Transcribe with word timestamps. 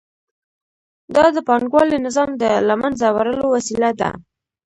دا 1.15 1.25
د 1.35 1.37
پانګوالي 1.47 1.97
نظام 2.07 2.29
د 2.41 2.43
له 2.67 2.75
منځه 2.81 3.05
وړلو 3.15 3.45
وسیله 3.55 3.89
ده 3.99 4.09